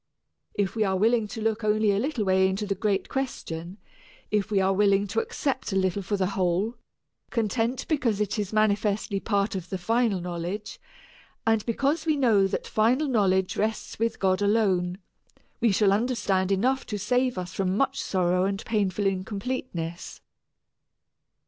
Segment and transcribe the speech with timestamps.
[0.55, 3.77] If we are willing to look only a little way into the great question,
[4.31, 6.73] if we are willing to accept a little for the whole,
[7.29, 10.79] content because it is manifestly part of the final knowledge,
[11.45, 14.97] and because we know that final knowledge rests with God alone,
[15.59, 20.19] we shall understand enough to save us from much sorrow and painful incompleteness.